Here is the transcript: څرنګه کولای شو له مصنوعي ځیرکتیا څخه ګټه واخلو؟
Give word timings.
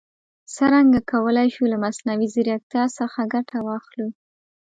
څرنګه 0.55 0.99
کولای 1.11 1.47
شو 1.55 1.63
له 1.71 1.77
مصنوعي 1.83 2.27
ځیرکتیا 2.33 2.83
څخه 2.97 3.19
ګټه 3.33 3.57
واخلو؟ 3.67 4.07